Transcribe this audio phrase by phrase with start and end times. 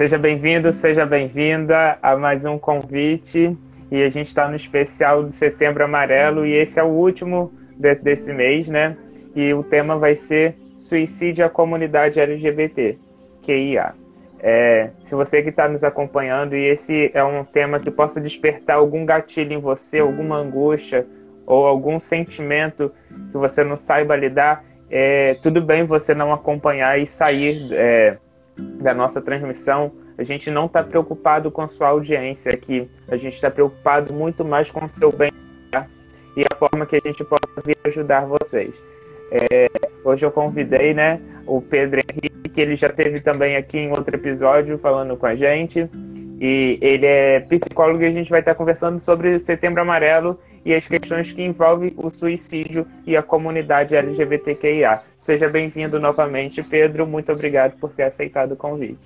[0.00, 3.54] Seja bem-vindo, seja bem-vinda a mais um convite.
[3.92, 7.96] E a gente está no especial do Setembro Amarelo e esse é o último de,
[7.96, 8.96] desse mês, né?
[9.36, 12.96] E o tema vai ser Suicídio à Comunidade LGBT,
[13.42, 13.92] QIA.
[14.38, 18.76] É, se você que está nos acompanhando e esse é um tema que possa despertar
[18.76, 21.06] algum gatilho em você, alguma angústia
[21.44, 22.90] ou algum sentimento
[23.30, 27.68] que você não saiba lidar, é, tudo bem você não acompanhar e sair.
[27.72, 28.16] É,
[28.56, 33.50] da nossa transmissão, a gente não está preocupado com sua audiência aqui, a gente está
[33.50, 35.30] preocupado muito mais com o seu bem
[36.36, 38.72] e a forma que a gente pode vir ajudar vocês.
[39.30, 39.68] É,
[40.04, 44.78] hoje eu convidei né, o Pedro Henrique, ele já teve também aqui em outro episódio
[44.78, 45.88] falando com a gente.
[46.42, 50.86] E ele é psicólogo e a gente vai estar conversando sobre Setembro Amarelo e as
[50.86, 55.00] questões que envolvem o suicídio e a comunidade LGBTQIA.
[55.18, 57.06] Seja bem-vindo novamente, Pedro.
[57.06, 58.98] Muito obrigado por ter aceitado o convite.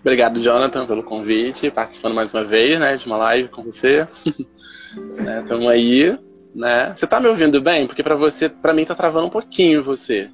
[0.00, 4.06] Obrigado, Jonathan, pelo convite, participando mais uma vez, né, de uma live com você.
[4.24, 6.18] Estamos né, aí,
[6.54, 6.92] né?
[6.94, 7.86] Você tá me ouvindo bem?
[7.86, 10.30] Porque para você, para mim tá travando um pouquinho você.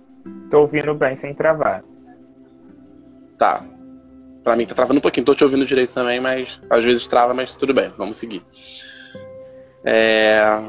[0.50, 1.82] Tô ouvindo bem, sem travar.
[3.38, 3.60] Tá.
[4.42, 5.25] Para mim tá travando um pouquinho.
[5.25, 7.91] Tô te ouvindo direito também, mas às vezes trava, mas tudo bem.
[7.97, 8.42] Vamos seguir.
[9.84, 10.62] É...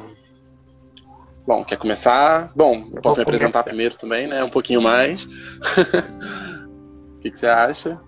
[1.48, 2.52] Bom, quer começar?
[2.56, 4.44] Bom, eu posso me apresentar primeiro também, né?
[4.44, 5.26] Um pouquinho mais.
[7.16, 8.00] O que, que, você acha?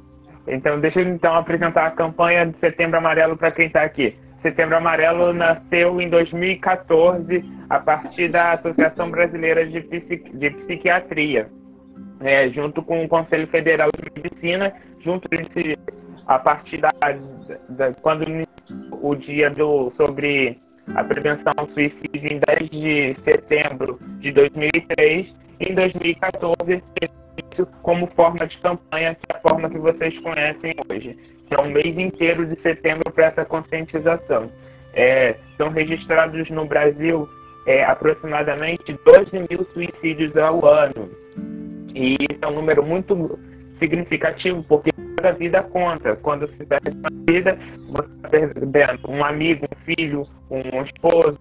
[0.47, 4.15] Então, deixa eu então apresentar a campanha de Setembro Amarelo para quem está aqui.
[4.41, 11.49] Setembro Amarelo nasceu em 2014 a partir da Associação Brasileira de, Psiqui de Psiquiatria,
[12.21, 14.71] é, junto com o Conselho Federal de Medicina,
[15.03, 15.27] junto
[16.27, 16.91] a partir da,
[17.69, 18.23] da quando
[19.01, 20.59] o dia do sobre
[20.95, 26.83] a prevenção ao suicídio em 10 de setembro de 2003 e em 2014
[27.81, 31.17] como forma de campanha, que é a forma que vocês conhecem hoje,
[31.49, 34.51] é o mês inteiro de setembro para essa conscientização.
[34.93, 37.27] É, são registrados no Brasil
[37.65, 41.09] é, aproximadamente 12 mil suicídios ao ano.
[41.93, 43.39] E isso é um número muito
[43.79, 46.15] significativo, porque cada vida conta.
[46.17, 47.57] Quando se perde uma vida,
[47.89, 51.39] você está perdendo um amigo, um filho, um esposo,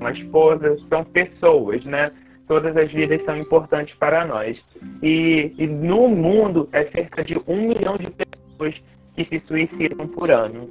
[0.00, 2.10] uma esposa, são pessoas, né?
[2.46, 4.58] Todas as vidas são importantes para nós.
[5.02, 8.74] E, e no mundo é cerca de um milhão de pessoas
[9.16, 10.68] que se suicidam por ano.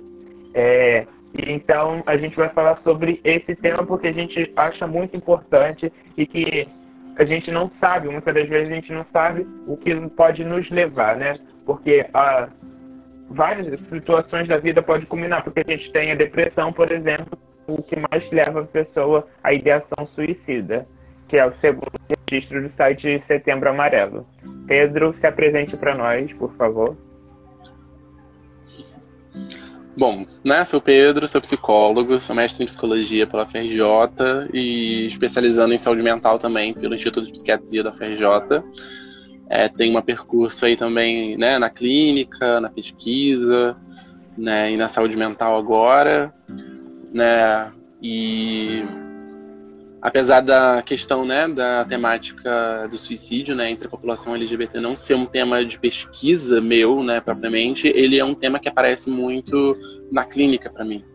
[0.54, 1.08] É,
[1.48, 6.28] então a gente vai falar sobre esse tema porque a gente acha muito importante e
[6.28, 6.68] que
[7.18, 10.70] a gente não sabe, muitas das vezes a gente não sabe o que pode nos
[10.70, 11.36] levar, né?
[11.66, 12.50] Porque ah,
[13.30, 17.38] várias situações da vida podem culminar, porque a gente tem a depressão, por exemplo,
[17.68, 20.88] o que mais leva a pessoa à ideação suicida,
[21.28, 21.92] que é o segundo
[22.30, 24.26] registro do site Setembro Amarelo.
[24.68, 26.98] Pedro, se apresente para nós, por favor.
[29.96, 33.80] Bom, né, sou Pedro, sou psicólogo, sou mestre em psicologia pela FRJ
[34.52, 38.26] e especializando em saúde mental também pelo Instituto de Psiquiatria da FRJ.
[39.50, 43.78] É, tem um percurso aí também né, na clínica, na pesquisa,
[44.36, 46.34] né, e na saúde mental agora,
[47.14, 48.84] né, e
[50.04, 55.16] apesar da questão né, da temática do suicídio né, entre a população LGBT não ser
[55.16, 59.78] um tema de pesquisa meu, né, propriamente, ele é um tema que aparece muito
[60.12, 61.06] na clínica para mim,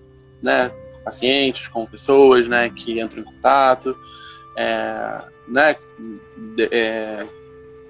[0.43, 3.95] né, com pacientes, com pessoas, né, que entram em contato,
[4.57, 5.77] é, né,
[6.57, 7.27] de, é,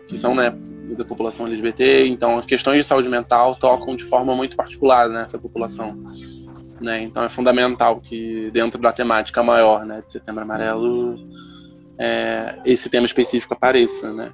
[0.09, 0.51] que são, né,
[0.97, 5.97] da população LGBT, então questões de saúde mental tocam de forma muito particular nessa população.
[6.81, 7.03] Né?
[7.03, 11.17] Então é fundamental que dentro da temática maior né, de Setembro Amarelo
[11.99, 14.13] é, esse tema específico apareça.
[14.13, 14.33] Né?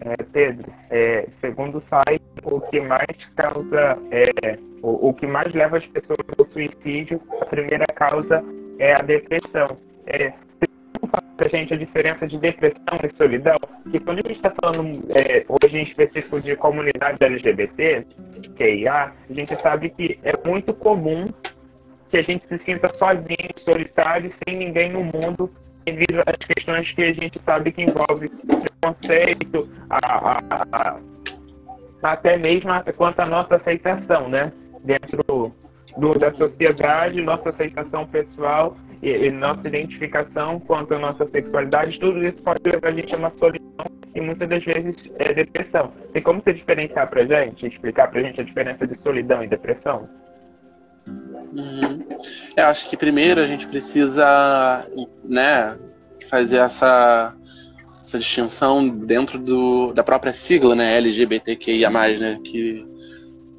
[0.00, 5.52] É, Pedro, é, segundo o site, o que mais causa, é, o, o, que mais
[5.52, 8.44] leva as pessoas ao suicídio, a primeira causa
[8.78, 9.76] é a depressão.
[11.36, 13.56] Para a gente a diferença de depressão e solidão,
[13.90, 18.06] que quando a gente está falando é, hoje em específico de comunidade LGBT,
[18.56, 21.26] QIA, a gente sabe que é muito comum
[22.10, 25.50] que a gente se sinta sozinho, solitário, sem ninguém no mundo,
[25.84, 30.38] devido às questões que a gente sabe que envolve preconceito, a, a,
[30.72, 31.00] a,
[32.02, 34.52] até mesmo quanto à nossa aceitação, né?
[34.82, 35.52] Dentro
[35.96, 42.24] do, da sociedade, nossa aceitação pessoal e, e, nossa identificação quanto à nossa sexualidade, tudo
[42.24, 45.92] isso pode levar a gente a uma solidão e muitas das vezes é depressão.
[46.12, 50.08] Tem como você diferenciar pra gente, explicar pra gente a diferença de solidão e depressão?
[51.06, 52.06] Uhum.
[52.56, 54.86] Eu acho que primeiro a gente precisa
[55.24, 55.78] né,
[56.28, 57.34] fazer essa,
[58.02, 62.86] essa distinção dentro do, da própria sigla né, LGBTQIA, né, que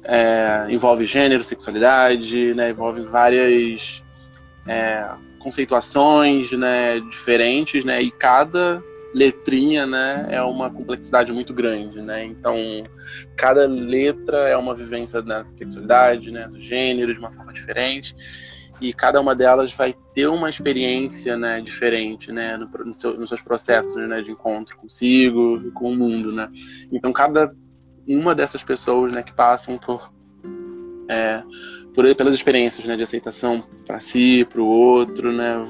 [0.04, 4.04] é, envolve gênero, sexualidade, né, envolve várias
[4.68, 5.08] é,
[5.40, 8.82] conceituações né, diferentes, né, e cada
[9.12, 12.00] letrinha né, é uma complexidade muito grande.
[12.00, 12.24] Né?
[12.24, 12.56] Então,
[13.36, 18.14] cada letra é uma vivência da sexualidade, né, do gênero, de uma forma diferente.
[18.80, 23.28] E cada uma delas vai ter uma experiência né, diferente né, no, no seu, nos
[23.28, 26.32] seus processos né, de encontro consigo e com o mundo.
[26.32, 26.48] Né?
[26.90, 27.52] Então, cada
[28.06, 30.10] uma dessas pessoas né, que passam por
[31.10, 31.42] é,
[31.94, 35.64] por, pelas experiências né, de aceitação para si, para o outro, né,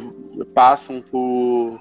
[0.55, 1.81] passam por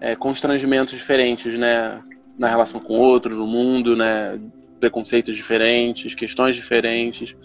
[0.00, 2.02] é, constrangimentos diferentes né,
[2.38, 4.38] na relação com o outro, no mundo, né,
[4.80, 7.36] preconceitos diferentes, questões diferentes.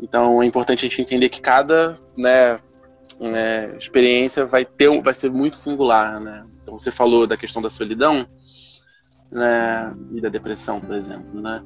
[0.00, 2.58] Então é importante a gente entender que cada né,
[3.20, 6.44] é, experiência vai ter, vai ser muito singular, né?
[6.60, 8.26] Então você falou da questão da solidão,
[9.30, 11.62] né, e da depressão, por exemplo, né?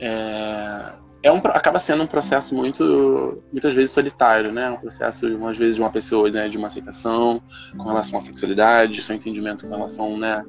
[0.00, 0.92] É,
[1.24, 4.70] é um, acaba sendo um processo muito, muitas vezes solitário, né?
[4.70, 7.42] Um processo, às vezes, de uma pessoa, né, de uma aceitação
[7.74, 10.44] com relação à sexualidade, seu entendimento com relação, né,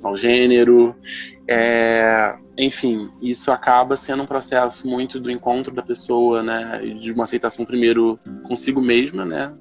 [0.00, 0.94] ao gênero.
[1.50, 7.24] É, enfim, isso acaba sendo um processo muito do encontro da pessoa, né, de uma
[7.24, 9.52] aceitação primeiro consigo mesma, né,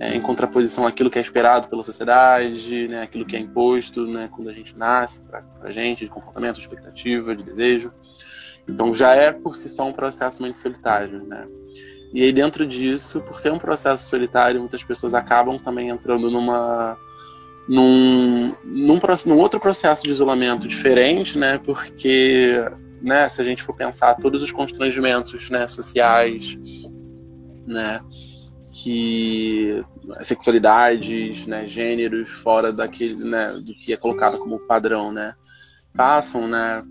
[0.00, 4.28] é, em contraposição àquilo que é esperado pela sociedade, né, aquilo que é imposto, né,
[4.32, 7.92] quando a gente nasce para a gente, de comportamento, de expectativa, de desejo.
[8.68, 11.46] Então já é por si só um processo muito solitário, né?
[12.12, 16.96] E aí dentro disso, por ser um processo solitário, muitas pessoas acabam também entrando numa
[17.68, 21.58] num, num, num outro processo de isolamento diferente, né?
[21.58, 22.54] Porque
[23.00, 26.58] né, se a gente for pensar todos os constrangimentos né, sociais,
[27.66, 28.00] né,
[28.70, 29.84] que
[30.22, 35.34] sexualidades, né, gêneros fora daquele, né, do que é colocado como padrão, né,
[35.94, 36.82] passam, né,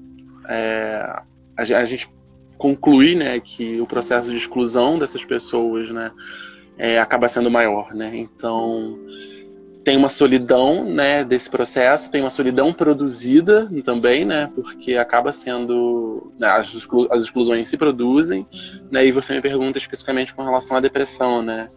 [0.48, 1.22] é,
[1.58, 2.10] a, a gente
[2.58, 6.12] concluir né, que o processo de exclusão dessas pessoas né,
[6.78, 7.94] é, acaba sendo maior.
[7.94, 8.18] Né?
[8.18, 9.00] Então,
[9.84, 16.32] tem uma solidão né, desse processo, tem uma solidão produzida também, né, porque acaba sendo.
[16.38, 18.46] Né, as, exclu as exclusões se produzem,
[18.92, 21.42] né, e você me pergunta especificamente com relação à depressão.
[21.42, 21.70] Né?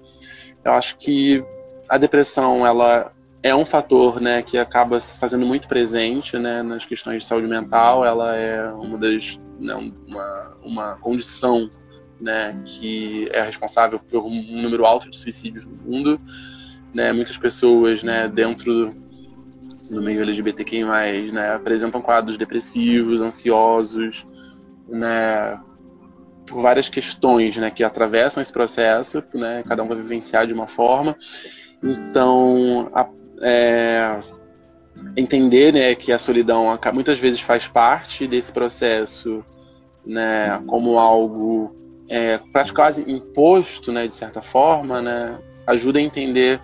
[0.64, 1.44] Eu acho que
[1.88, 6.84] a depressão ela é um fator né, que acaba se fazendo muito presente né, nas
[6.84, 8.04] questões de saúde mental.
[8.04, 11.70] Ela é uma das né, uma, uma condição
[12.20, 16.20] né, que é responsável por um número alto de suicídios no mundo.
[16.92, 18.92] Né, muitas pessoas né, dentro
[19.88, 20.84] do meio LGBTQI+,
[21.32, 24.26] né, apresentam quadros depressivos, ansiosos,
[24.88, 25.58] né,
[26.46, 30.66] por várias questões né, que atravessam esse processo, né, cada um vai vivenciar de uma
[30.66, 31.16] forma.
[31.82, 33.08] Então, a,
[33.42, 34.22] é,
[35.16, 39.44] entender né, que a solidão muitas vezes faz parte desse processo
[40.06, 41.74] né, como algo
[42.08, 42.40] é,
[42.74, 46.60] quase imposto, né, de certa forma, né, ajuda a entender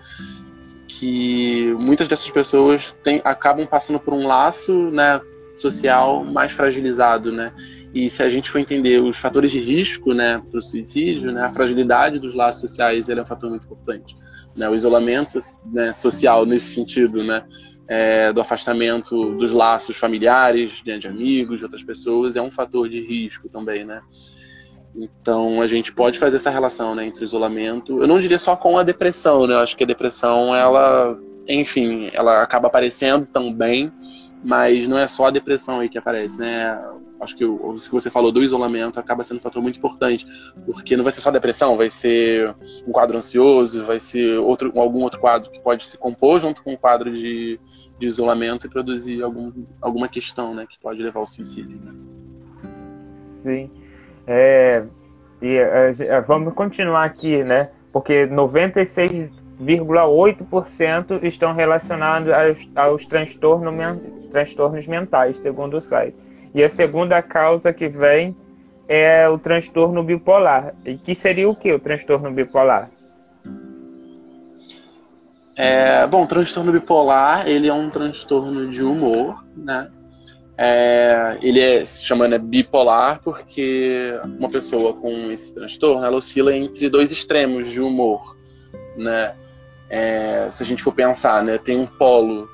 [0.87, 5.19] que muitas dessas pessoas tem, acabam passando por um laço né,
[5.55, 7.51] social mais fragilizado, né?
[7.97, 11.41] E se a gente for entender os fatores de risco, né, para o suicídio, né,
[11.41, 14.15] a fragilidade dos laços sociais é um fator muito importante.
[14.55, 14.69] Né?
[14.69, 15.33] O isolamento
[15.73, 17.43] né, social nesse sentido, né,
[17.87, 22.87] é, do afastamento dos laços familiares, né, de amigos, de outras pessoas, é um fator
[22.87, 23.99] de risco também, né?
[24.95, 27.99] Então a gente pode fazer essa relação né, entre isolamento.
[27.99, 29.55] Eu não diria só com a depressão, né?
[29.55, 33.91] Eu acho que a depressão, ela, enfim, ela acaba aparecendo também,
[34.43, 36.79] mas não é só a depressão aí que aparece, né?
[37.21, 40.25] Acho que o, que você falou do isolamento acaba sendo um fator muito importante,
[40.65, 42.55] porque não vai ser só depressão, vai ser
[42.87, 46.73] um quadro ansioso, vai ser outro, algum outro quadro que pode se compor junto com
[46.73, 47.59] um quadro de,
[47.97, 51.79] de isolamento e produzir algum, alguma questão, né, que pode levar ao suicídio.
[51.79, 51.91] Né?
[53.43, 53.67] Sim.
[54.27, 54.81] É,
[55.41, 57.69] e é, é vamos continuar aqui, né?
[57.93, 66.26] Porque 96,8% estão relacionados aos, aos transtornos mentais, segundo o site.
[66.53, 68.35] E a segunda causa que vem
[68.87, 70.73] é o transtorno bipolar.
[70.85, 72.89] E que seria o que o transtorno bipolar?
[75.55, 79.89] É, bom, transtorno bipolar ele é um transtorno de humor, né?
[80.59, 86.55] É, ele é, se chama né, bipolar porque uma pessoa com esse transtorno ela oscila
[86.55, 88.35] entre dois extremos de humor,
[88.95, 89.35] né?
[89.89, 92.47] É, se a gente for pensar, né, tem um polo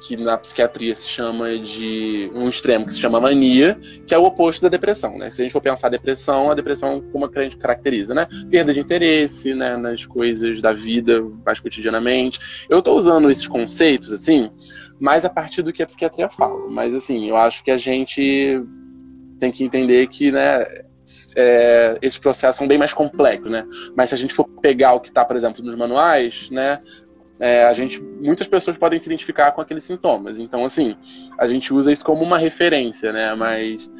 [0.00, 4.24] que na psiquiatria se chama de um extremo que se chama mania, que é o
[4.24, 5.30] oposto da depressão, né?
[5.30, 8.26] Se a gente for pensar a depressão, a depressão como a gente caracteriza, né?
[8.50, 12.66] Perda de interesse, né, nas coisas da vida mais cotidianamente.
[12.68, 14.50] Eu estou usando esses conceitos assim,
[14.98, 18.62] mais a partir do que a psiquiatria fala, mas assim, eu acho que a gente
[19.38, 20.66] tem que entender que, né,
[21.34, 23.66] é, esses processos são bem mais complexos, né?
[23.96, 26.80] Mas se a gente for pegar o que está, por exemplo, nos manuais, né,
[27.40, 30.38] é, a gente, muitas pessoas podem se identificar com aqueles sintomas.
[30.38, 30.94] Então, assim,
[31.38, 33.34] a gente usa isso como uma referência, né?
[33.34, 33.90] Mas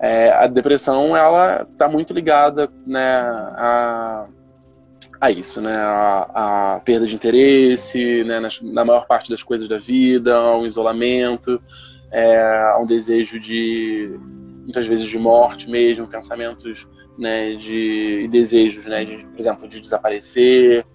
[0.00, 4.26] é, a depressão, ela está muito ligada, né, a,
[5.20, 5.76] a isso, né?
[5.76, 10.56] A, a perda de interesse, né, na, na, maior parte das coisas da vida, a
[10.56, 11.60] um isolamento,
[12.10, 12.40] é,
[12.72, 14.18] a um desejo de
[14.62, 16.86] muitas vezes de morte mesmo, pensamentos,
[17.18, 20.86] né, de desejos, né, de, por exemplo, de desaparecer,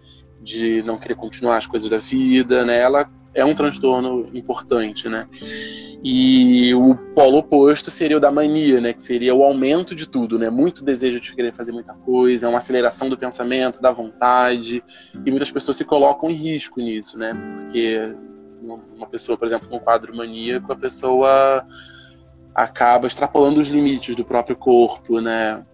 [0.43, 2.79] de não querer continuar as coisas da vida, né?
[2.79, 5.27] Ela é um transtorno importante, né?
[6.03, 8.91] E o polo oposto seria o da mania, né?
[8.91, 10.49] Que seria o aumento de tudo, né?
[10.49, 14.83] Muito desejo de querer fazer muita coisa, uma aceleração do pensamento, da vontade.
[15.25, 17.31] E muitas pessoas se colocam em risco nisso, né?
[17.55, 18.13] Porque
[18.61, 21.65] uma pessoa, por exemplo, com um quadro maníaco, a pessoa
[22.53, 25.65] acaba extrapolando os limites do próprio corpo, né?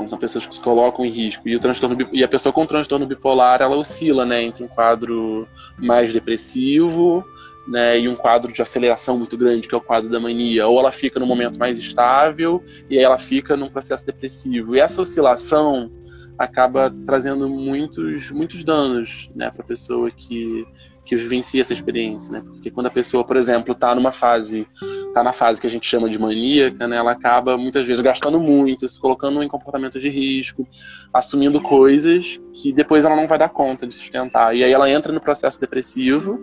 [0.00, 1.48] Então são pessoas que se colocam em risco.
[1.48, 5.46] E, o transtorno, e a pessoa com transtorno bipolar, ela oscila né, entre um quadro
[5.78, 7.24] mais depressivo
[7.68, 10.66] né, e um quadro de aceleração muito grande, que é o quadro da mania.
[10.66, 14.74] Ou ela fica no momento mais estável e aí ela fica num processo depressivo.
[14.74, 15.90] E essa oscilação
[16.38, 20.66] acaba trazendo muitos, muitos danos né, para a pessoa que,
[21.10, 22.40] que vivencia essa experiência, né?
[22.46, 24.64] Porque quando a pessoa, por exemplo, está numa fase,
[25.08, 26.98] está na fase que a gente chama de maníaca, né?
[26.98, 30.64] Ela acaba muitas vezes gastando muito, se colocando em comportamentos de risco,
[31.12, 34.54] assumindo coisas que depois ela não vai dar conta de sustentar.
[34.54, 36.38] E aí ela entra no processo depressivo,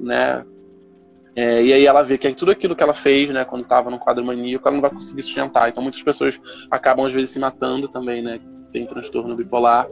[0.00, 0.44] né?
[1.36, 4.00] É, e aí ela vê que tudo aquilo que ela fez, né, quando estava no
[4.00, 5.68] quadro maníaco, ela não vai conseguir sustentar.
[5.68, 6.40] Então muitas pessoas
[6.72, 8.40] acabam às vezes se matando também, né?
[8.72, 9.86] Tem transtorno bipolar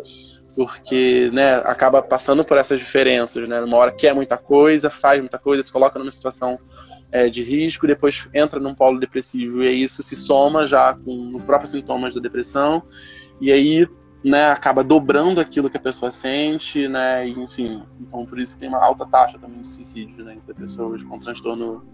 [0.57, 3.61] porque né, acaba passando por essas diferenças, né?
[3.61, 6.59] Uma hora quer muita coisa, faz muita coisa, se coloca numa situação
[7.13, 11.35] é, de risco, depois entra num polo depressivo e aí isso se soma já com
[11.35, 12.83] os próprios sintomas da depressão
[13.39, 13.87] e aí
[14.25, 17.29] né, acaba dobrando aquilo que a pessoa sente, né?
[17.29, 21.19] Enfim, então por isso tem uma alta taxa também de suicídio, né, entre pessoas com
[21.19, 21.85] transtorno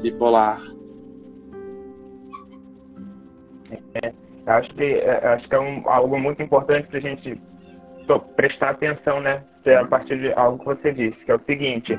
[0.00, 0.62] bipolar.
[4.00, 4.14] É,
[4.46, 7.34] acho que é, acho que é um, algo muito importante para a gente
[8.36, 9.42] prestar atenção, né?
[9.80, 11.92] A partir de algo que você disse, que é o seguinte: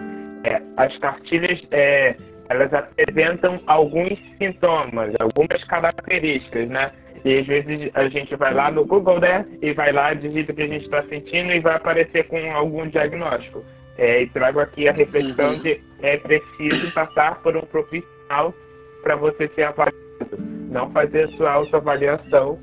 [0.43, 2.15] é, as cartilhas é,
[2.49, 6.91] elas apresentam alguns sintomas, algumas características, né?
[7.25, 9.45] E às vezes a gente vai lá no Google, né?
[9.61, 12.87] E vai lá, digita o que a gente está sentindo e vai aparecer com algum
[12.87, 13.63] diagnóstico.
[13.97, 15.59] É, e trago aqui a reflexão uhum.
[15.59, 18.53] de é preciso passar por um profissional
[19.01, 19.97] para você ser avaliado.
[20.69, 22.59] Não fazer sua autoavaliação,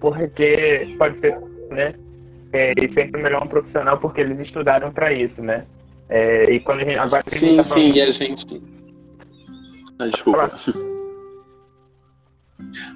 [0.00, 1.38] porque pode ser,
[1.70, 1.94] né?
[2.52, 5.66] É, e sempre melhor um profissional porque eles estudaram para isso, né?
[6.08, 7.96] É, e quando a gente, agora sim, a gente tá sim, falando...
[7.96, 8.62] e a gente.
[9.98, 10.52] Ah, desculpa.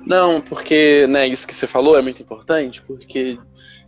[0.06, 3.38] Não, porque né, isso que você falou é muito importante, porque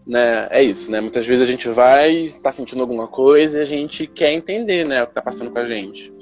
[0.06, 1.00] né, é isso, né?
[1.00, 5.02] Muitas vezes a gente vai, tá sentindo alguma coisa e a gente quer entender né,
[5.02, 6.12] o que tá passando com a gente.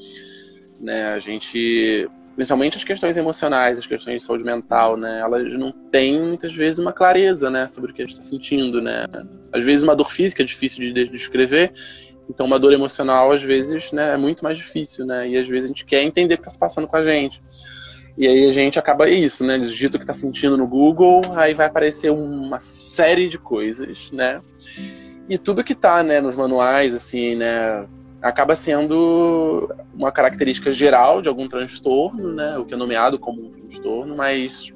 [0.81, 5.21] Né, a gente principalmente as questões emocionais, as questões de saúde mental, né?
[5.21, 8.81] Elas não têm muitas vezes uma clareza, né, sobre o que a gente está sentindo,
[8.81, 9.07] né?
[9.53, 11.73] Às vezes uma dor física é difícil de descrever,
[12.29, 15.29] então uma dor emocional às vezes, né, é muito mais difícil, né?
[15.29, 17.43] E às vezes a gente quer entender o que está se passando com a gente.
[18.17, 19.59] E aí a gente acaba isso, né?
[19.59, 24.41] Digita o que está sentindo no Google, aí vai aparecer uma série de coisas, né?
[25.29, 27.87] E tudo que está, né, nos manuais, assim, né,
[28.25, 32.57] acaba sendo uma característica geral de algum transtorno, né?
[32.57, 34.73] O que é nomeado como um transtorno, mas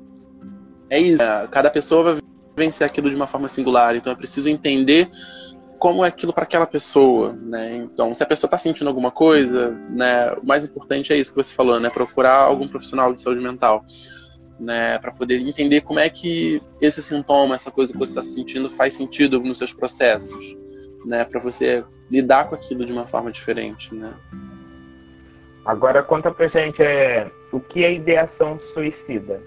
[0.90, 1.24] é isso.
[1.24, 1.48] Né?
[1.50, 2.22] Cada pessoa vai
[2.54, 5.08] vencer aquilo de uma forma singular, então é preciso entender
[5.78, 7.76] como é aquilo para aquela pessoa, né?
[7.76, 11.42] Então, se a pessoa está sentindo alguma coisa, né, o mais importante é isso que
[11.42, 11.88] você falou, né?
[11.88, 13.84] Procurar algum profissional de saúde mental,
[14.60, 18.68] né, para poder entender como é que esse sintoma, essa coisa que você está sentindo,
[18.68, 20.56] faz sentido nos seus processos,
[21.04, 21.24] né?
[21.24, 24.12] Para você lidar com aquilo de uma forma diferente, né?
[25.64, 29.40] Agora conta pra gente é, o que é ideação suicida.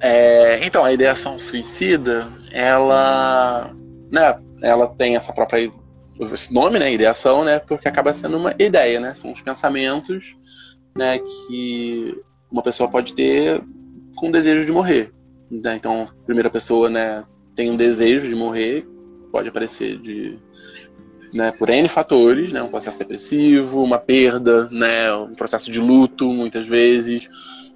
[0.00, 3.70] É, então, a ideação suicida, ela,
[4.10, 5.70] né, ela tem essa própria
[6.32, 10.36] esse nome, né, ideação, né, porque acaba sendo uma ideia, né, são os pensamentos,
[10.96, 13.62] né, que uma pessoa pode ter
[14.16, 15.12] com desejo de morrer.
[15.50, 15.76] Né?
[15.76, 17.24] Então, primeira pessoa, né,
[17.58, 18.86] tem um desejo de morrer,
[19.32, 20.38] pode aparecer de
[21.34, 26.32] né, por N fatores, né, um processo depressivo, uma perda, né, um processo de luto,
[26.32, 27.28] muitas vezes,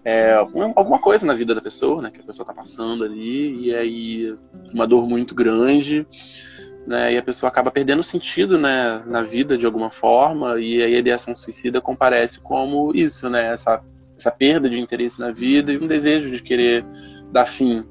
[0.04, 3.74] é, alguma coisa na vida da pessoa, né, que a pessoa está passando ali, e
[3.74, 4.38] aí
[4.72, 6.06] uma dor muito grande,
[6.86, 10.94] né, e a pessoa acaba perdendo sentido, né, na vida de alguma forma, e aí
[10.94, 13.82] a ideação suicida comparece como isso, né, essa,
[14.16, 16.86] essa perda de interesse na vida e um desejo de querer
[17.32, 17.82] dar fim,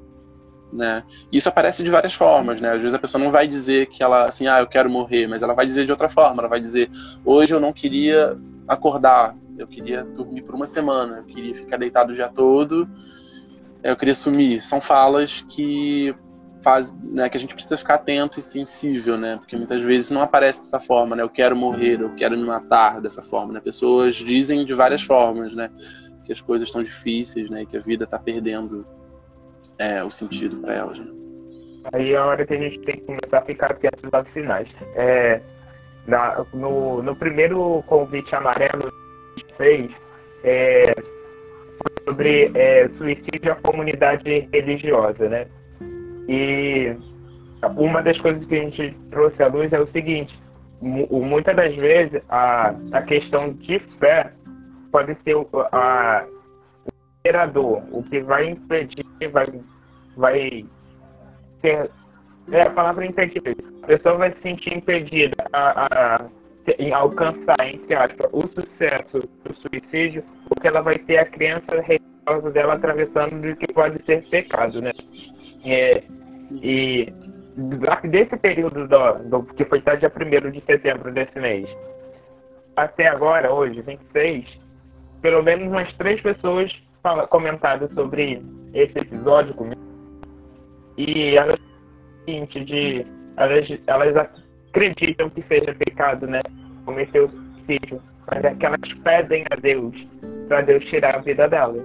[0.72, 1.04] né?
[1.30, 2.72] Isso aparece de várias formas, né?
[2.72, 5.42] Às vezes a pessoa não vai dizer que ela, assim, ah, eu quero morrer, mas
[5.42, 6.40] ela vai dizer de outra forma.
[6.40, 6.88] Ela vai dizer,
[7.24, 12.10] hoje eu não queria acordar, eu queria dormir por uma semana, eu queria ficar deitado
[12.10, 12.88] o dia todo,
[13.82, 14.62] eu queria sumir.
[14.62, 16.14] São falas que
[16.62, 19.36] faz, né, que a gente precisa ficar atento e sensível, né?
[19.36, 21.22] Porque muitas vezes não aparece dessa forma, né?
[21.22, 23.60] Eu quero morrer, eu quero me matar dessa forma, né?
[23.60, 25.68] Pessoas dizem de várias formas, né?
[26.24, 27.66] Que as coisas estão difíceis, né?
[27.66, 28.86] Que a vida está perdendo
[29.82, 30.98] é, o sentido para elas.
[30.98, 31.06] Né?
[31.92, 34.68] Aí é a hora que a gente tem que começar a ficar atento aos sinais.
[34.94, 35.40] É,
[36.06, 38.92] na, no, no primeiro convite amarelo
[39.36, 39.90] que fez,
[40.44, 40.94] é,
[42.04, 45.46] sobre é, suicídio à comunidade religiosa, né?
[46.28, 46.94] E
[47.76, 50.36] uma das coisas que a gente trouxe à luz é o seguinte:
[50.80, 54.32] muitas das vezes a, a questão de fé
[54.92, 55.36] pode ser
[55.72, 56.24] a,
[57.24, 59.46] gerador, o que vai impedir, vai,
[60.16, 60.64] vai
[61.60, 61.90] ser.
[62.50, 63.56] É a palavra impedir.
[63.82, 66.28] A pessoa vai se sentir impedida a, a,
[66.78, 72.50] em alcançar, entre aspas, o sucesso do suicídio, porque ela vai ter a criança religiosa
[72.52, 74.90] dela atravessando o que pode ser pecado, né?
[75.64, 76.02] É,
[76.50, 77.12] e
[78.04, 81.66] desse período do, do, que foi até dia 1 de setembro desse mês,
[82.76, 84.46] até agora, hoje, 26,
[85.20, 86.72] pelo menos umas três pessoas
[87.02, 89.81] fala, comentado sobre esse episódio comigo.
[90.96, 91.56] E elas,
[92.24, 96.40] seguinte, de, elas, elas acreditam que seja pecado, né?
[96.84, 98.00] Cometer o suicídio.
[98.30, 99.94] Mas é que elas pedem a Deus
[100.48, 101.82] para Deus tirar a vida delas.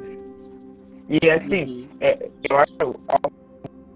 [1.09, 3.33] E assim, é, eu acho algo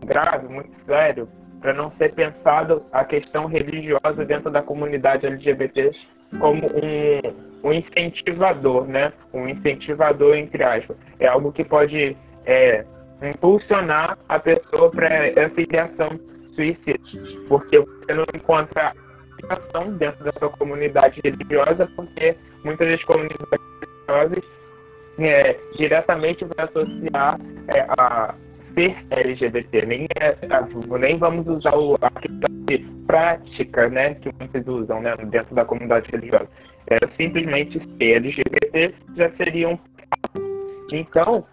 [0.05, 1.27] grave, muito sério,
[1.59, 5.91] para não ser pensado a questão religiosa dentro da comunidade LGBT
[6.39, 9.13] como um, um incentivador, né?
[9.33, 10.97] Um incentivador, entre aspas.
[11.19, 12.85] É algo que pode é,
[13.29, 16.07] impulsionar a pessoa para essa ideação
[16.55, 16.99] suicida,
[17.47, 18.93] porque você não encontra
[19.49, 24.43] ação dentro da sua comunidade religiosa, porque muitas das comunidades religiosas
[25.19, 27.39] é, diretamente vai associar
[27.75, 28.35] é, a
[28.73, 30.37] ser LGBT, nem, é,
[30.99, 35.65] nem vamos usar o, a questão de prática, né, que muitos usam, né, dentro da
[35.65, 36.47] comunidade religiosa.
[36.87, 39.79] É, simplesmente ser LGBT já seriam
[40.93, 41.45] então,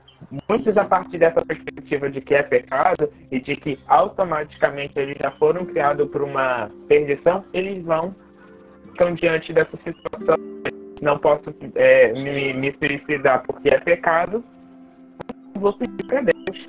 [0.48, 5.30] muitos a partir dessa perspectiva de que é pecado e de que automaticamente eles já
[5.32, 8.14] foram criados por uma perdição, eles vão
[8.98, 10.34] estão diante dessa situação.
[11.00, 14.44] Não posso é, me, me suicidar porque é pecado,
[15.54, 16.68] vou pedir para Deus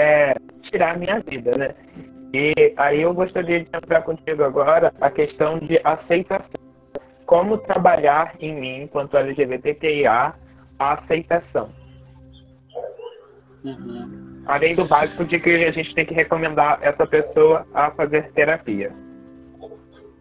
[0.00, 1.74] é, tirar a minha vida, né?
[2.32, 6.66] E aí eu gostaria de entrar contigo agora a questão de aceitação.
[7.26, 10.34] Como trabalhar em mim, enquanto LGBTQIA,
[10.78, 11.70] a aceitação.
[13.66, 14.42] Uhum.
[14.46, 18.92] Além do básico de que a gente tem que recomendar essa pessoa a fazer terapia.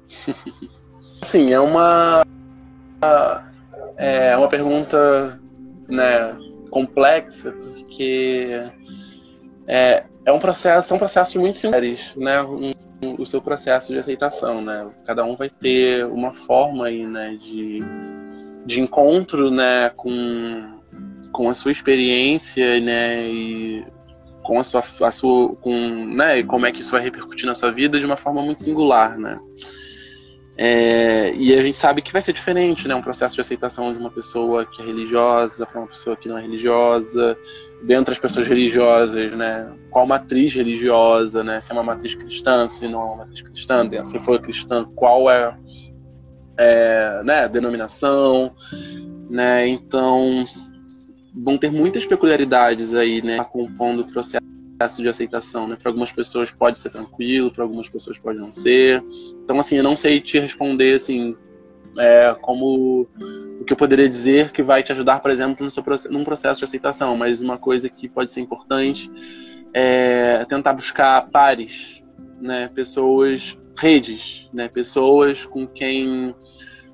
[1.21, 2.23] Sim, é uma
[3.97, 5.39] é uma pergunta
[5.87, 6.35] né,
[6.71, 8.63] complexa porque
[9.67, 12.41] é, é um processo, são processos muito similares, né?
[12.41, 14.89] Um, um, o seu processo de aceitação, né?
[15.05, 17.79] Cada um vai ter uma forma aí, né, de,
[18.65, 20.74] de encontro, né, com,
[21.35, 23.85] com a sua experiência, né, e
[24.41, 25.75] com a sua, a sua com,
[26.15, 28.63] né, e como é que isso vai repercutir na sua vida de uma forma muito
[28.63, 29.37] singular, né?
[30.57, 32.95] É, e a gente sabe que vai ser diferente, né?
[32.95, 36.37] Um processo de aceitação de uma pessoa que é religiosa para uma pessoa que não
[36.37, 37.37] é religiosa,
[37.83, 39.69] dentro das pessoas religiosas, né?
[39.89, 41.59] Qual matriz religiosa, né?
[41.59, 45.29] Se é uma matriz cristã, se não é uma matriz cristã, se for cristã, qual
[45.29, 45.53] é,
[46.57, 48.55] é né, denominação,
[49.29, 49.67] né?
[49.67, 50.45] Então
[51.35, 53.43] vão ter muitas peculiaridades aí, né?
[53.43, 55.75] Compondo o processo de aceitação, né?
[55.75, 59.03] Para algumas pessoas pode ser tranquilo, para algumas pessoas pode não ser.
[59.43, 61.35] Então, assim, eu não sei te responder, assim,
[61.97, 63.07] é, como
[63.59, 66.59] o que eu poderia dizer que vai te ajudar, por exemplo, no seu, num processo
[66.59, 69.09] de aceitação, mas uma coisa que pode ser importante
[69.73, 72.03] é tentar buscar pares,
[72.39, 72.69] né?
[72.73, 74.69] Pessoas, redes, né?
[74.69, 76.33] Pessoas com quem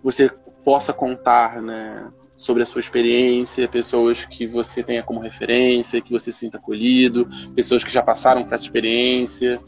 [0.01, 0.31] você
[0.63, 2.11] possa contar, né?
[2.41, 7.83] Sobre a sua experiência, pessoas que você tenha como referência, que você sinta acolhido, pessoas
[7.83, 9.61] que já passaram por essa experiência,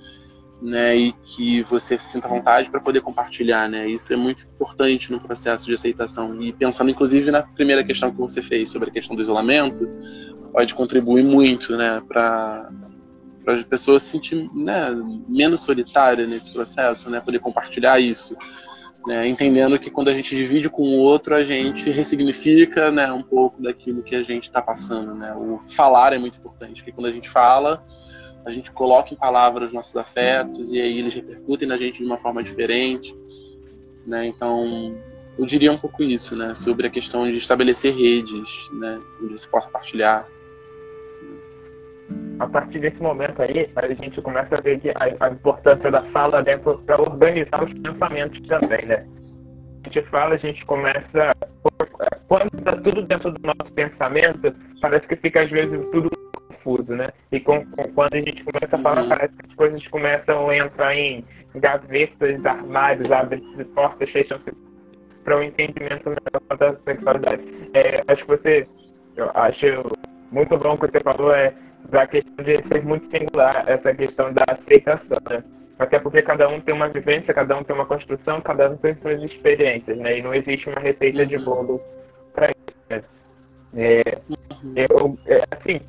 [0.60, 3.88] né, e que você sinta vontade para poder compartilhar, né?
[3.88, 6.42] Isso é muito importante no processo de aceitação.
[6.42, 9.88] E pensando inclusive na primeira questão que você fez sobre a questão do isolamento,
[10.52, 12.72] pode contribuir muito, né, para
[13.44, 14.88] para as pessoas se sentir né,
[15.28, 18.38] menos solitárias nesse processo, né, poder compartilhar isso
[19.06, 23.22] né, entendendo que quando a gente divide com o outro, a gente ressignifica né, um
[23.22, 25.14] pouco daquilo que a gente está passando.
[25.14, 25.34] Né?
[25.36, 27.86] O falar é muito importante, porque quando a gente fala,
[28.46, 32.18] a gente coloca em palavras nossos afetos e aí eles repercutem na gente de uma
[32.18, 33.16] forma diferente.
[34.06, 34.28] Né?
[34.28, 34.96] Então,
[35.38, 39.48] eu diria um pouco isso, né, sobre a questão de estabelecer redes, né, onde você
[39.48, 40.28] possa partilhar
[42.44, 46.02] a partir desse momento aí, a gente começa a ver que a, a importância da
[46.12, 49.06] fala né, para organizar os pensamentos também, né?
[49.86, 51.36] A gente fala, a gente começa.
[52.28, 56.10] Quando está tudo dentro do nosso pensamento, parece que fica às vezes tudo
[56.50, 57.12] confuso, né?
[57.32, 59.10] E com, com, quando a gente começa a falar, uhum.
[59.10, 61.24] parece que as coisas começam a entrar em
[61.56, 64.52] gavetas, armários, abrem-se portas, fecham-se
[65.24, 66.10] para o um entendimento
[66.58, 67.44] da sexualidade.
[67.74, 68.62] É, acho que você,
[69.16, 69.66] eu acho
[70.32, 71.54] muito bom o que você falou, é
[71.94, 75.44] da questão de ser muito singular, essa questão da aceitação, né?
[75.78, 78.96] Até porque cada um tem uma vivência, cada um tem uma construção, cada um tem
[78.96, 80.18] suas experiências, né?
[80.18, 81.80] E não existe uma receita de bolo
[82.34, 83.04] para isso, né?
[83.76, 84.02] É,
[84.76, 85.80] eu, é, assim,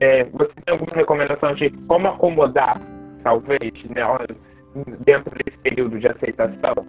[0.00, 2.78] é, você tem alguma recomendação de como acomodar,
[3.22, 4.02] talvez, né,
[5.00, 6.86] dentro desse período de aceitação?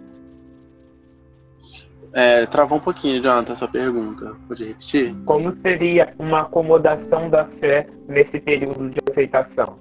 [2.16, 4.34] É, travou um pouquinho, Jonathan, a sua pergunta.
[4.48, 5.14] Pode repetir?
[5.26, 9.78] Como seria uma acomodação da fé nesse período de aceitação?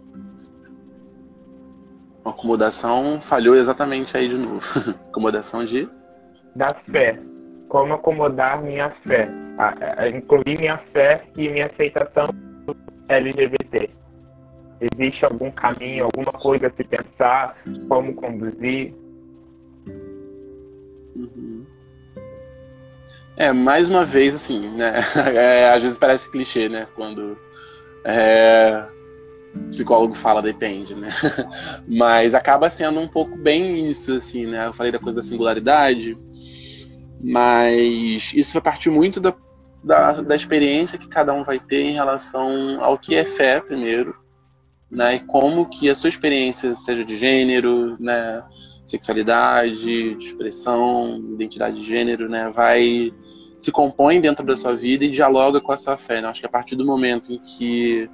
[2.26, 4.60] Uma acomodação falhou exatamente aí de novo.
[5.08, 5.88] acomodação de?
[6.54, 7.18] Da fé.
[7.70, 9.30] Como acomodar minha fé?
[9.58, 12.26] A, a, incluir minha fé e minha aceitação
[13.08, 13.90] LGBT.
[14.82, 17.56] Existe algum caminho, alguma coisa a se pensar?
[17.88, 18.94] Como conduzir?
[21.16, 21.55] Uhum.
[23.38, 25.00] É, mais uma vez, assim, né?
[25.34, 26.88] É, às vezes parece clichê, né?
[26.96, 27.38] Quando
[28.04, 28.86] é,
[29.56, 31.10] o psicólogo fala depende, né?
[31.88, 34.68] Mas acaba sendo um pouco bem isso, assim, né?
[34.68, 36.18] Eu falei da coisa da singularidade,
[37.22, 39.34] mas isso vai partir muito da,
[39.84, 44.16] da, da experiência que cada um vai ter em relação ao que é fé, primeiro,
[44.92, 45.16] né?
[45.16, 48.44] E como que a sua experiência, seja de gênero, né?
[48.86, 53.12] Sexualidade, de expressão, identidade de gênero, né, vai
[53.58, 56.22] se compõe dentro da sua vida e dialoga com a sua fé.
[56.22, 56.28] Né?
[56.28, 58.10] Acho que a partir do momento em que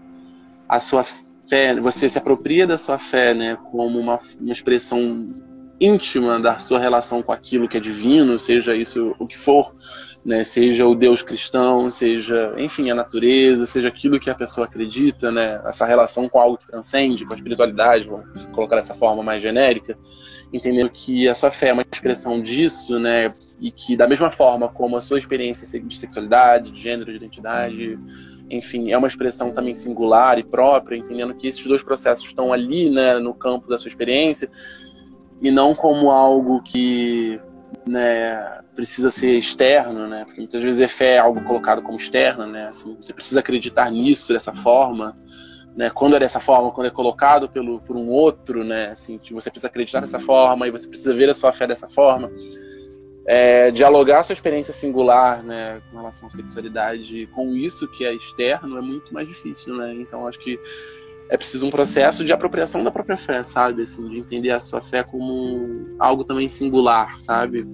[0.70, 5.34] a sua fé, você se apropria da sua fé, né, como uma, uma expressão
[5.82, 9.74] íntima da sua relação com aquilo que é divino, seja isso o que for,
[10.24, 15.32] né, seja o Deus cristão, seja, enfim, a natureza, seja aquilo que a pessoa acredita,
[15.32, 19.42] né, essa relação com algo que transcende, com a espiritualidade, vamos colocar dessa forma mais
[19.42, 19.98] genérica,
[20.54, 24.70] entendendo que a sua fé é uma expressão disso, né, e que da mesma forma
[24.70, 27.98] como a sua experiência de sexualidade, de gênero, de identidade,
[28.52, 32.92] enfim, é uma expressão também singular e própria, entendendo que esses dois processos estão ali,
[32.92, 34.48] né, no campo da sua experiência,
[35.42, 37.40] e não como algo que
[37.86, 40.24] né, precisa ser externo, né?
[40.26, 42.68] Porque muitas vezes a fé é algo colocado como externo, né?
[42.68, 45.18] Assim, você precisa acreditar nisso dessa forma,
[45.76, 45.90] né?
[45.90, 48.90] Quando é dessa forma, quando é colocado pelo por um outro, né?
[48.90, 52.32] Assim, você precisa acreditar dessa forma e você precisa ver a sua fé dessa forma.
[53.26, 58.14] É, dialogar a sua experiência singular, né, com relação à sexualidade, com isso que é
[58.16, 59.94] externo é muito mais difícil, né?
[59.94, 60.60] Então acho que
[61.32, 63.84] é preciso um processo de apropriação da própria fé, sabe?
[63.84, 67.66] Assim, de entender a sua fé como algo também singular, sabe?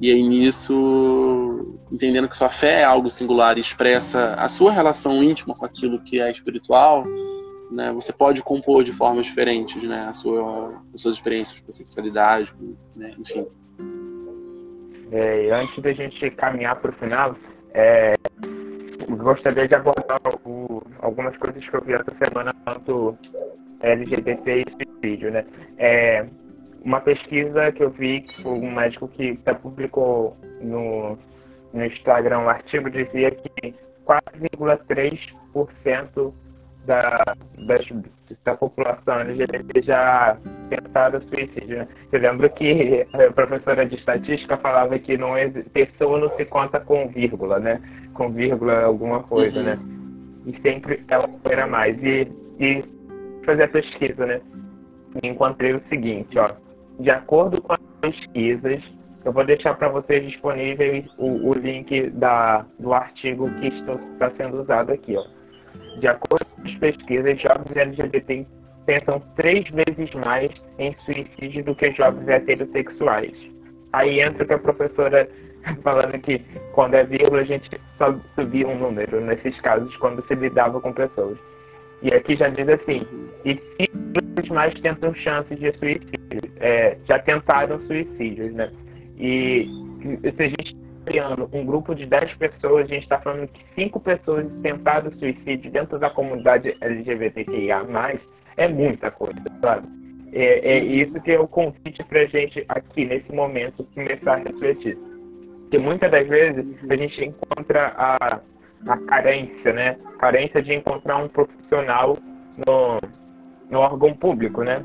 [0.00, 5.22] E aí nisso, entendendo que sua fé é algo singular e expressa a sua relação
[5.22, 7.04] íntima com aquilo que é espiritual,
[7.70, 7.92] né?
[7.92, 10.06] Você pode compor de formas diferentes, né?
[10.08, 12.52] A sua, as suas experiências com a sexualidade,
[12.96, 13.12] né?
[13.16, 13.46] enfim.
[15.12, 17.36] É, antes da gente caminhar para o final,
[17.72, 18.14] é,
[19.16, 23.18] gostaria de abordar o, algumas coisas que eu vi essa semana quanto
[23.80, 25.44] LGBT e suicídio, né?
[25.78, 26.26] É,
[26.84, 31.18] uma pesquisa que eu vi, um médico que até publicou no,
[31.72, 33.74] no Instagram um artigo, dizia que
[34.06, 36.32] 4,3%
[36.86, 37.34] da,
[38.44, 40.38] da população LGBT já
[40.70, 41.78] tentaram suicídio.
[41.78, 41.88] Né?
[42.10, 45.34] Eu lembro que a professora de estatística falava que não
[45.74, 47.82] pessoa não se conta com vírgula, né?
[48.18, 49.78] Com vírgula alguma coisa, né?
[49.80, 50.44] uhum.
[50.44, 50.52] né?
[50.58, 51.96] E sempre ela era mais.
[52.02, 52.84] E, e
[53.44, 54.40] fazer a pesquisa, né?
[55.22, 56.48] E encontrei o seguinte, ó.
[57.00, 58.82] De acordo com as pesquisas,
[59.24, 64.62] eu vou deixar para vocês disponível o, o, link da, do artigo que está sendo
[64.62, 65.38] usado aqui, ó
[65.98, 68.46] de acordo com as pesquisas, jovens LGBT
[68.86, 73.34] pensam três vezes mais em suicídio do que jovens heterossexuais.
[73.92, 75.28] Aí entra o que a professora
[75.82, 76.40] falando que
[76.72, 80.92] quando é vírgula a gente só subia um número nesses casos quando se lidava com
[80.92, 81.38] pessoas.
[82.02, 83.00] E aqui já diz assim,
[83.44, 88.70] e cinco vezes mais tentam chances de suicídio, é, já tentaram suicídios, né?
[89.18, 93.64] E se a gente criando um grupo de 10 pessoas, a gente está falando que
[93.74, 97.84] 5 pessoas tentaram suicídio dentro da comunidade LGBTQIA+,
[98.56, 99.88] é muita coisa, sabe?
[100.32, 104.36] É, é isso que é o convite para a gente aqui, nesse momento, começar a
[104.36, 104.98] refletir.
[105.68, 108.40] Porque muitas das vezes a gente encontra a,
[108.88, 109.98] a carência, né?
[110.18, 112.16] Carência de encontrar um profissional
[112.66, 112.98] no,
[113.68, 114.82] no órgão público, né?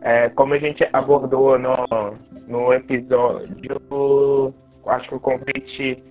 [0.00, 1.74] É, como a gente abordou no,
[2.48, 4.54] no episódio
[4.86, 6.02] acho que o convite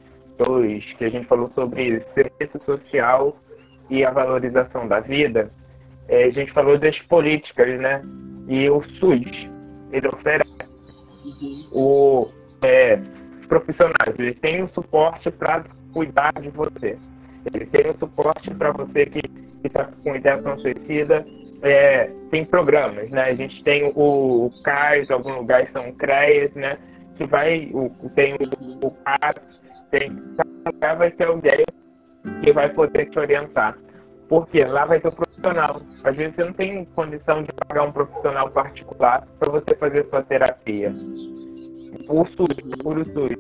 [0.46, 3.36] 2, que a gente falou sobre serviço social
[3.90, 5.50] e a valorização da vida,
[6.08, 8.02] é, a gente falou das políticas, né?
[8.48, 9.50] E o SUS,
[9.92, 10.58] ele oferece
[11.26, 11.70] uhum.
[11.72, 13.00] o é,
[13.48, 15.64] profissionais, ele tem o suporte para
[15.94, 16.98] cuidar de você.
[17.54, 19.22] Ele tem o suporte para você que
[19.64, 21.26] está com ideação suicida.
[21.62, 23.24] É, tem programas, né?
[23.24, 26.78] A gente tem o, o CAIS, alguns lugares são CREAS, né?
[27.16, 29.42] que vai, o, tem o, o cara,
[29.92, 30.12] tem,
[30.82, 31.64] lá vai ter alguém
[32.44, 33.78] que vai poder te orientar.
[34.28, 35.82] Porque lá vai ter o profissional.
[36.04, 40.24] Às vezes você não tem condição de pagar um profissional particular para você fazer sua
[40.24, 40.90] terapia.
[42.10, 43.38] O SUS, por SUS,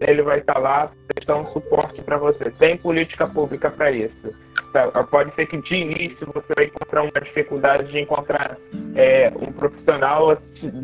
[0.00, 2.50] ele vai estar lá, prestar um suporte para você.
[2.50, 4.34] Tem política pública para isso.
[4.72, 8.58] Tá, pode ser que de início você vai encontrar uma dificuldade de encontrar
[8.96, 10.36] é, um profissional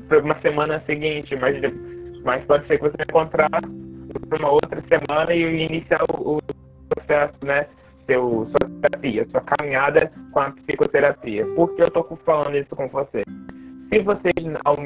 [0.08, 1.56] para uma semana seguinte, mas
[2.22, 3.48] mas pode ser que você encontrar
[4.38, 6.40] uma outra semana e iniciar o, o
[6.88, 7.66] processo, né?
[8.06, 11.46] Seu, sua terapia, sua caminhada com a psicoterapia.
[11.54, 13.24] Por que eu estou falando isso com vocês?
[13.88, 14.34] Se vocês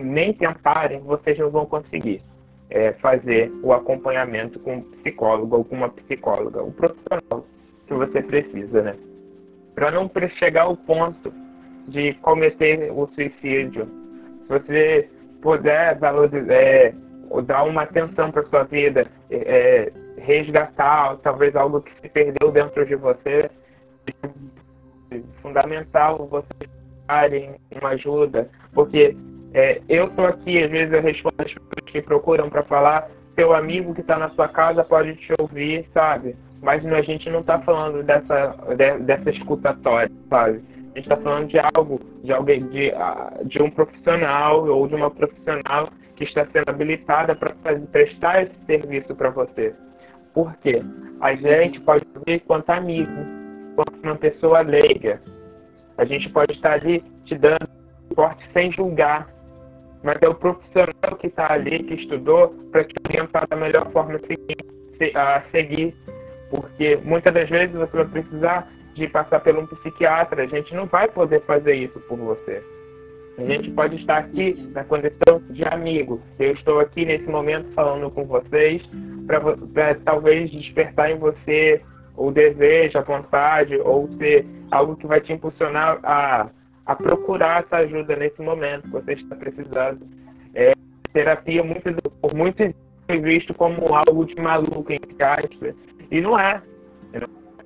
[0.03, 2.23] nem tentarem, vocês não vão conseguir
[2.71, 7.47] é, fazer o acompanhamento com um psicólogo ou com uma psicóloga, o profissional
[7.87, 8.97] que você precisa, né?
[9.75, 11.33] Para não chegar ao ponto
[11.89, 13.87] de cometer o suicídio.
[14.43, 15.11] Se você
[15.43, 16.95] puder valorizar, é,
[17.45, 22.87] dar uma atenção para sua vida, é, é, resgatar talvez algo que se perdeu dentro
[22.87, 23.51] de você,
[25.11, 26.71] é fundamental vocês
[27.07, 29.17] darem uma ajuda, porque
[29.55, 33.55] é, eu estou aqui, às vezes eu respondo as pessoas que procuram para falar, seu
[33.55, 36.37] amigo que está na sua casa pode te ouvir, sabe?
[36.61, 40.63] Mas a gente não está falando dessa, de, dessa escutatória, sabe?
[40.77, 44.95] A gente está falando de algo, de alguém, de, ah, de um profissional ou de
[44.95, 47.55] uma profissional que está sendo habilitada para
[47.93, 49.75] prestar esse serviço para você.
[50.33, 50.81] Por quê?
[51.21, 53.13] A gente pode ver quanto amigo,
[53.77, 55.21] quanto uma pessoa leiga.
[55.97, 57.69] A gente pode estar ali te dando
[58.09, 59.34] suporte sem julgar.
[60.05, 64.21] Mas é o profissional que está ali, que estudou, para te orientar da melhor forma
[65.15, 65.95] a seguir.
[66.51, 70.43] Porque muitas das vezes você vai precisar de passar por um psiquiatra.
[70.43, 72.63] A gente não vai poder fazer isso por você.
[73.39, 76.21] A gente pode estar aqui na condição de amigo.
[76.39, 78.83] Eu estou aqui nesse momento falando com vocês
[79.27, 81.81] para talvez despertar em você
[82.17, 86.49] o desejo, a vontade, ou ser algo que vai te impulsionar a,
[86.87, 90.07] a procurar essa ajuda nesse momento que você está precisando.
[90.55, 90.73] É,
[91.13, 92.75] terapia muito, por muitos
[93.07, 95.75] foi visto como algo de maluco, em aspas,
[96.11, 96.63] e não é.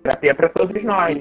[0.03, 1.17] Terapia é para todos nós.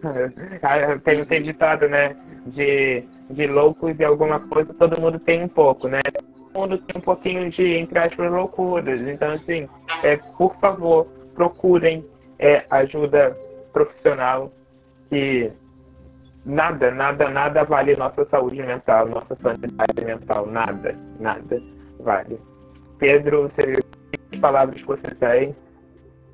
[1.04, 2.14] Tem um ditado, né?
[2.46, 5.98] De, de loucos e alguma coisa, todo mundo tem um pouco, né?
[6.52, 9.00] Todo mundo tem um pouquinho de, entre aspas, loucuras.
[9.00, 9.68] Então, assim,
[10.04, 13.36] é, por favor, procurem é, ajuda
[13.72, 14.52] profissional
[15.10, 15.50] que
[16.48, 21.62] nada, nada, nada vale nossa saúde mental, nossa sanidade mental, nada, nada
[22.00, 22.40] vale.
[22.98, 23.80] Pedro, você,
[24.30, 25.54] que palavras que você tem?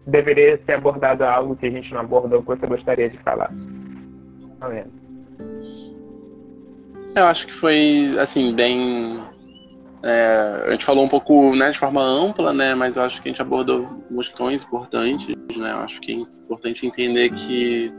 [0.07, 3.51] Deveria ser abordado algo que a gente não abordou que você gostaria de falar?
[4.61, 4.85] Amém.
[7.17, 9.23] Eu acho que foi, assim, bem.
[10.03, 13.29] É, a gente falou um pouco né, de forma ampla, né, mas eu acho que
[13.29, 15.35] a gente abordou questões importantes.
[15.57, 17.93] Né, eu acho que é importante entender que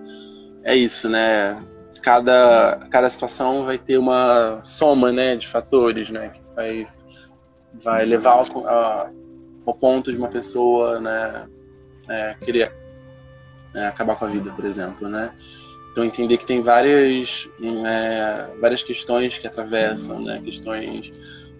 [0.64, 1.58] é isso, né?
[2.06, 6.30] Cada, cada situação vai ter uma soma né, de fatores, né?
[6.30, 6.88] Que vai,
[7.84, 9.10] vai levar ao, a,
[9.66, 11.48] ao ponto de uma pessoa né,
[12.08, 12.72] é, querer
[13.74, 15.34] é, acabar com a vida, por exemplo, né?
[15.92, 17.50] Então entender que tem várias,
[17.88, 20.40] é, várias questões que atravessam, né?
[20.46, 21.10] Questões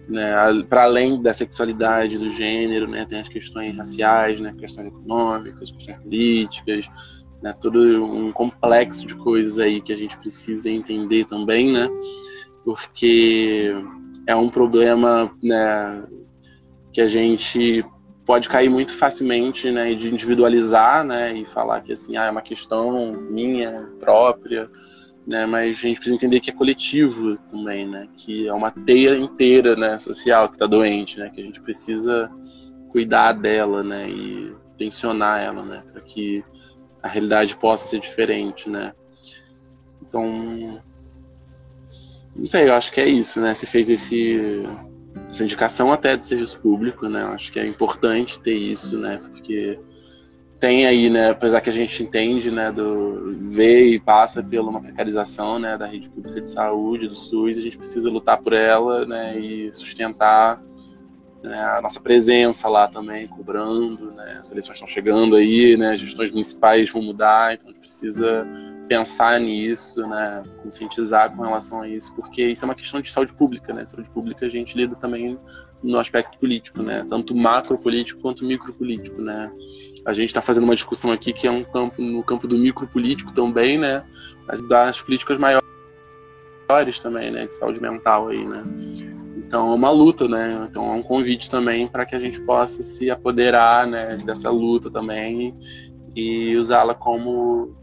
[0.08, 0.32] né,
[0.68, 3.04] para além da sexualidade, do gênero, né?
[3.04, 4.54] Tem as questões raciais, né?
[4.56, 6.86] Questões econômicas, questões políticas,
[7.42, 7.54] né?
[7.60, 11.88] Todo um complexo de coisas aí que a gente precisa entender também, né?
[12.64, 13.72] Porque
[14.26, 16.06] é um problema, né?
[16.92, 17.84] Que a gente
[18.26, 22.42] pode cair muito facilmente, né, de individualizar, né, e falar que assim, ah, é uma
[22.42, 24.64] questão minha própria,
[25.24, 29.16] né, mas a gente precisa entender que é coletivo também, né, que é uma teia
[29.16, 32.28] inteira, né, social que está doente, né, que a gente precisa
[32.90, 36.44] cuidar dela, né, e tensionar ela, né, para que
[37.06, 38.92] a realidade possa ser diferente, né.
[40.02, 40.82] Então,
[42.34, 43.54] não sei, eu acho que é isso, né.
[43.54, 44.62] Você fez esse
[45.30, 47.22] essa indicação até do serviço público, né?
[47.22, 49.18] Eu acho que é importante ter isso, né?
[49.30, 49.78] Porque
[50.60, 54.80] tem aí, né, apesar que a gente entende, né, do vê e passa pela uma
[54.80, 59.04] precarização, né, da rede pública de saúde, do SUS, a gente precisa lutar por ela,
[59.04, 60.62] né, e sustentar
[61.48, 66.00] né, a nossa presença lá também, cobrando, né, as eleições estão chegando aí, né, as
[66.00, 68.46] gestões municipais vão mudar, então a gente precisa
[68.88, 73.32] pensar nisso, né, conscientizar com relação a isso, porque isso é uma questão de saúde
[73.32, 73.84] pública, né?
[73.84, 75.38] Saúde pública a gente lida também
[75.82, 77.04] no aspecto político, né?
[77.08, 79.50] Tanto macro político quanto micro político, né?
[80.04, 82.86] A gente está fazendo uma discussão aqui que é um campo no campo do micro
[82.86, 84.04] político também, né?
[84.68, 87.46] Das políticas maiores também, né?
[87.46, 88.62] De saúde mental aí, né?
[89.46, 90.66] Então é uma luta, né?
[90.68, 94.16] Então é um convite também para que a gente possa se apoderar, né?
[94.24, 95.54] Dessa luta também
[96.16, 97.76] e usá-la como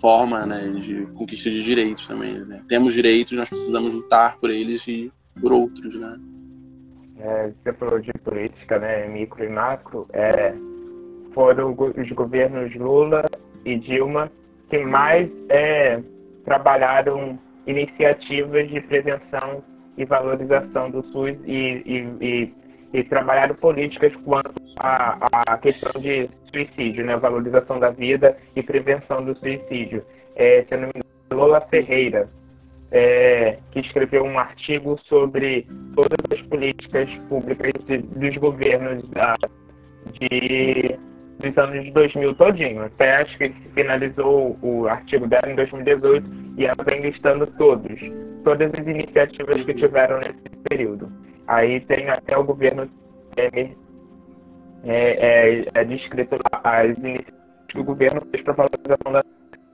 [0.00, 2.38] forma né, de conquista de direitos também.
[2.46, 2.62] Né?
[2.68, 6.16] Temos direitos, nós precisamos lutar por eles e por outros, né?
[7.18, 10.54] É, você falou de política, né, micro e macro, é,
[11.34, 13.26] foram os governos Lula
[13.62, 14.32] e Dilma
[14.70, 16.00] que mais é,
[16.46, 19.62] trabalharam iniciativas de prevenção
[19.96, 22.54] e valorização do SUS e, e, e,
[22.92, 27.16] e trabalharam políticas quanto à questão de suicídio, né?
[27.16, 30.04] Valorização da vida e prevenção do suicídio.
[30.36, 32.28] É, se eu não me engano, Lola Ferreira,
[32.90, 39.34] é, que escreveu um artigo sobre todas as políticas públicas de, dos governos da,
[40.18, 40.98] de,
[41.40, 42.84] dos anos de 2000 todinho.
[42.84, 48.00] Até acho que finalizou o artigo dela em 2018 e ela vem listando todos,
[48.44, 51.10] todas as iniciativas que tiveram nesse período.
[51.46, 52.88] Aí tem até o governo
[53.34, 53.70] Temer
[54.84, 59.24] é, é, é descrito as iniciativas que o governo fez para valorização da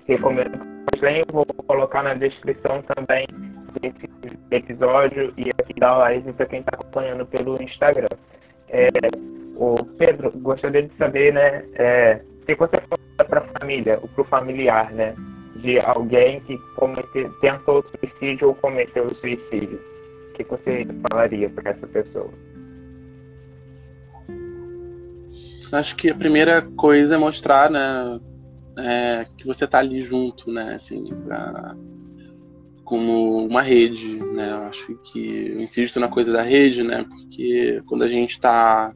[0.07, 3.27] recomendo que vou colocar na descrição também
[3.81, 4.11] desse
[4.51, 8.09] episódio e aqui da live para quem está acompanhando pelo Instagram.
[8.69, 8.89] É,
[9.57, 14.25] o Pedro, gostaria de saber, né, é, se você fala para a família, para o
[14.25, 15.15] familiar, né,
[15.57, 19.81] de alguém que comete, tentou suicídio ou cometeu suicídio,
[20.31, 22.31] o que você falaria para essa pessoa?
[25.73, 28.21] Acho que a primeira coisa é mostrar, né,
[28.79, 31.75] é, que você tá ali junto, né, assim, pra,
[32.85, 37.83] como uma rede, né, eu acho que eu insisto na coisa da rede, né, porque
[37.87, 38.95] quando a gente está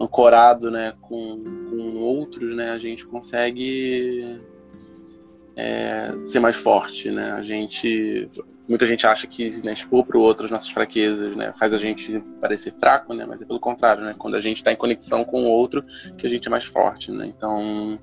[0.00, 4.40] ancorado, né, com, com outros, né, a gente consegue
[5.56, 8.28] é, ser mais forte, né, a gente
[8.68, 11.78] muita gente acha que né, expor para o outro as nossas fraquezas né, faz a
[11.78, 15.24] gente parecer fraco, né, mas é pelo contrário, né, quando a gente está em conexão
[15.24, 15.84] com o outro
[16.18, 17.98] que a gente é mais forte, né, então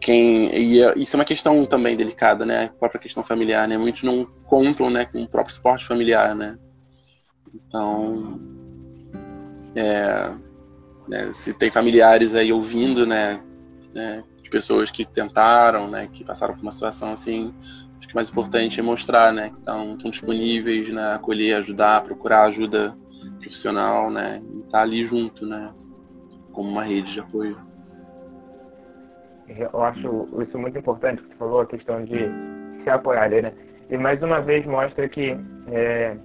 [0.00, 3.76] quem e é, isso é uma questão também delicada, né, a própria questão familiar, né,
[3.76, 6.58] muitos não contam, né, com o próprio suporte familiar, né,
[7.54, 8.40] então
[9.76, 10.32] é,
[11.08, 13.40] né, se tem familiares aí ouvindo, né,
[13.94, 17.54] né de pessoas que tentaram, né, que passaram por uma situação assim
[17.98, 22.44] acho que o mais importante é mostrar, né, que estão, disponíveis, né, acolher, ajudar, procurar
[22.44, 22.96] ajuda
[23.40, 25.72] profissional, né, e estar tá ali junto, né,
[26.52, 27.58] como uma rede de apoio.
[29.48, 32.16] Eu acho isso muito importante que você falou, a questão de
[32.82, 33.52] se apoiar, né?
[33.88, 35.34] E mais uma vez mostra que
[35.72, 36.16] é,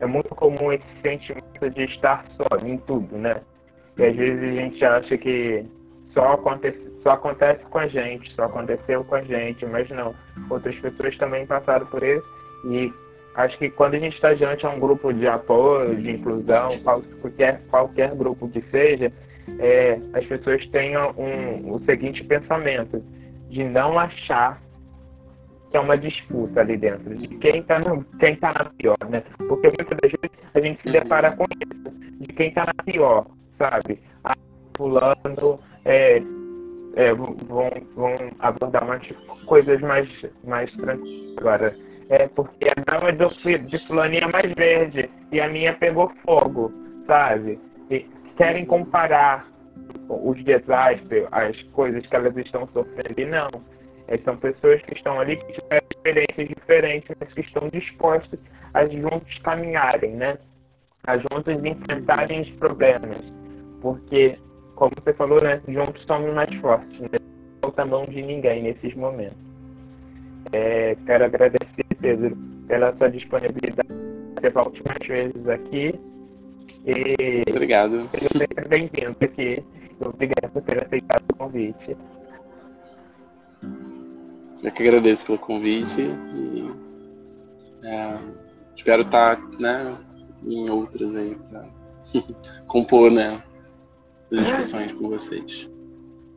[0.00, 3.42] é muito comum esse sentimento de estar só em tudo, né?
[4.02, 5.64] E às vezes a gente acha que
[6.12, 10.12] só acontece, só acontece com a gente, só aconteceu com a gente, mas não.
[10.50, 12.24] Outras pessoas também passaram por isso
[12.64, 12.92] e
[13.36, 17.62] acho que quando a gente está diante a um grupo de apoio, de inclusão, qualquer,
[17.70, 19.12] qualquer grupo que seja,
[19.60, 23.00] é, as pessoas tenham um, o seguinte pensamento,
[23.50, 24.60] de não achar
[25.70, 29.22] que é uma disputa ali dentro, de quem está tá na pior, né?
[29.48, 33.26] Porque muitas das vezes a gente se depara com isso, de quem está na pior,
[33.62, 34.00] sabe?
[34.24, 34.34] Ah,
[34.76, 36.20] fulano é,
[36.96, 39.08] é, vão, vão abordar umas
[39.46, 40.08] coisas mais,
[40.44, 41.76] mais tranquilas agora.
[42.08, 46.72] É porque a dama de fulaninha é mais verde e a minha pegou fogo,
[47.06, 47.58] sabe?
[47.90, 48.00] E
[48.36, 49.46] querem comparar
[50.08, 53.18] os desastres, as coisas que elas estão sofrendo.
[53.18, 53.48] E não.
[54.08, 58.40] É, são pessoas que estão ali que tiveram experiências diferentes, mas que estão dispostas
[58.74, 60.36] a juntos caminharem, né?
[61.04, 63.41] A juntos enfrentarem os problemas.
[63.82, 64.38] Porque,
[64.76, 65.60] como você falou, né?
[65.68, 67.00] Juntos somos mais fortes.
[67.00, 67.08] Né?
[67.12, 67.20] Não
[67.62, 69.36] falta mão de ninguém nesses momentos.
[70.52, 72.36] É, quero agradecer, Pedro,
[72.68, 73.88] pela sua disponibilidade.
[74.40, 75.94] Você volte mais vezes aqui.
[76.86, 78.08] E Obrigado.
[78.10, 79.64] Seja sempre bem-vindo aqui.
[80.00, 81.96] Obrigado por ter aceitado o convite.
[84.62, 86.02] Eu que agradeço pelo convite
[86.36, 86.70] e
[87.84, 88.18] é,
[88.76, 89.96] espero estar né,
[90.44, 91.68] em outras aí para
[92.66, 93.42] compor né,
[94.32, 95.70] as discussões com vocês.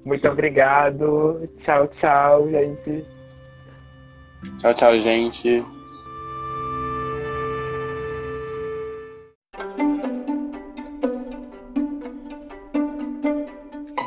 [0.03, 1.49] Muito obrigado.
[1.63, 3.05] Tchau, tchau, gente.
[4.59, 5.65] Tchau, tchau, gente.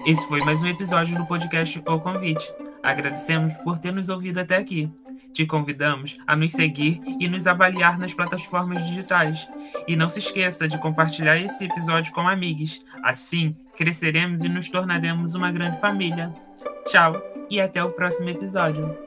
[0.07, 2.51] Esse foi mais um episódio do podcast O Convite.
[2.83, 4.91] Agradecemos por ter nos ouvido até aqui.
[5.35, 9.47] Te convidamos a nos seguir e nos avaliar nas plataformas digitais.
[9.87, 12.81] E não se esqueça de compartilhar esse episódio com amigos.
[13.03, 16.35] Assim, cresceremos e nos tornaremos uma grande família.
[16.87, 17.13] Tchau
[17.49, 18.99] e até o próximo episódio.